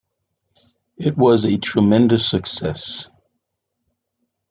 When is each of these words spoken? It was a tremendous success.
It 0.97 1.15
was 1.15 1.45
a 1.45 1.59
tremendous 1.59 2.27
success. 2.27 3.07